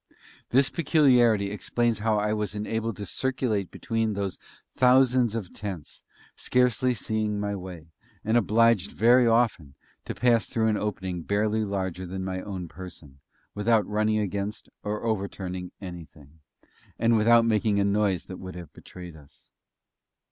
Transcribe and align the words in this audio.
This 0.49 0.71
peculiarity 0.71 1.51
explains 1.51 1.99
how 1.99 2.17
I 2.17 2.33
was 2.33 2.55
enabled 2.55 2.97
to 2.97 3.05
circulate 3.05 3.69
between 3.69 4.13
these 4.13 4.39
thousands 4.73 5.35
of 5.35 5.53
tents, 5.53 6.03
scarcely 6.35 6.95
seeing 6.95 7.39
my 7.39 7.55
way, 7.55 7.91
and 8.25 8.35
obliged 8.35 8.93
very 8.93 9.27
often 9.27 9.75
to 10.05 10.15
pass 10.15 10.47
through 10.49 10.69
an 10.69 10.75
opening 10.75 11.21
barely 11.21 11.63
larger 11.63 12.07
than 12.07 12.23
my 12.25 12.41
own 12.41 12.67
person, 12.67 13.19
without 13.53 13.85
running 13.85 14.17
against, 14.17 14.69
or 14.81 15.03
overturning 15.03 15.71
anything, 15.79 16.39
and 16.97 17.15
without 17.15 17.45
making 17.45 17.79
a 17.79 17.83
noise 17.85 18.25
that 18.25 18.37
would 18.39 18.55
have 18.55 18.73
betrayed 18.73 19.15
us. 19.15 19.49